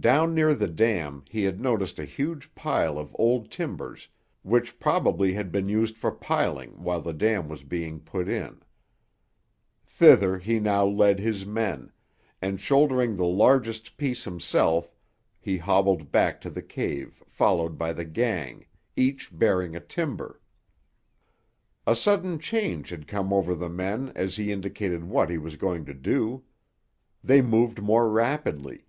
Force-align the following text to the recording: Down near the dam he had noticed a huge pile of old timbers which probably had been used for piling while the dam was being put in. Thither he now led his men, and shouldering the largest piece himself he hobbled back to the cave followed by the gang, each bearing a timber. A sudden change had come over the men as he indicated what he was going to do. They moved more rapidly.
Down 0.00 0.34
near 0.34 0.54
the 0.56 0.66
dam 0.66 1.22
he 1.30 1.44
had 1.44 1.60
noticed 1.60 2.00
a 2.00 2.04
huge 2.04 2.52
pile 2.56 2.98
of 2.98 3.14
old 3.16 3.48
timbers 3.48 4.08
which 4.42 4.80
probably 4.80 5.34
had 5.34 5.52
been 5.52 5.68
used 5.68 5.96
for 5.96 6.10
piling 6.10 6.82
while 6.82 7.00
the 7.00 7.12
dam 7.12 7.48
was 7.48 7.62
being 7.62 8.00
put 8.00 8.28
in. 8.28 8.60
Thither 9.86 10.36
he 10.36 10.58
now 10.58 10.84
led 10.84 11.20
his 11.20 11.46
men, 11.46 11.92
and 12.42 12.58
shouldering 12.60 13.14
the 13.14 13.24
largest 13.24 13.96
piece 13.96 14.24
himself 14.24 14.90
he 15.38 15.58
hobbled 15.58 16.10
back 16.10 16.40
to 16.40 16.50
the 16.50 16.60
cave 16.60 17.22
followed 17.28 17.78
by 17.78 17.92
the 17.92 18.04
gang, 18.04 18.66
each 18.96 19.30
bearing 19.38 19.76
a 19.76 19.80
timber. 19.80 20.40
A 21.86 21.94
sudden 21.94 22.40
change 22.40 22.88
had 22.88 23.06
come 23.06 23.32
over 23.32 23.54
the 23.54 23.70
men 23.70 24.10
as 24.16 24.34
he 24.38 24.50
indicated 24.50 25.04
what 25.04 25.30
he 25.30 25.38
was 25.38 25.54
going 25.54 25.84
to 25.84 25.94
do. 25.94 26.42
They 27.22 27.40
moved 27.42 27.80
more 27.80 28.08
rapidly. 28.10 28.84